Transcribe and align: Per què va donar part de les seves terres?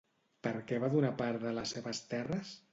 Per 0.47 0.53
què 0.71 0.79
va 0.85 0.89
donar 0.95 1.13
part 1.21 1.45
de 1.45 1.55
les 1.61 1.77
seves 1.77 2.05
terres? 2.17 2.59